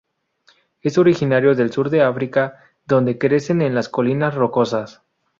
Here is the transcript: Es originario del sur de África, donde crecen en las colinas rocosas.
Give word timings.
Es 0.81 0.97
originario 0.97 1.53
del 1.53 1.71
sur 1.71 1.91
de 1.91 2.01
África, 2.01 2.57
donde 2.87 3.19
crecen 3.19 3.61
en 3.61 3.75
las 3.75 3.87
colinas 3.87 4.33
rocosas. 4.33 5.03